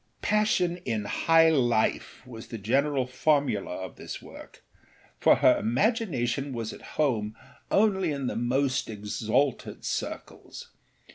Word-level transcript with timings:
Passion 0.23 0.77
in 0.77 1.05
high 1.05 1.49
life 1.51 2.25
was 2.25 2.47
the 2.47 2.57
general 2.57 3.05
formula 3.05 3.71
of 3.83 3.97
this 3.97 4.19
work, 4.19 4.63
for 5.19 5.35
her 5.35 5.59
imagination 5.59 6.53
was 6.53 6.73
at 6.73 6.81
home 6.97 7.35
only 7.69 8.09
in 8.11 8.25
the 8.25 8.35
most 8.35 8.89
exalted 8.89 9.85
circles. 9.85 10.69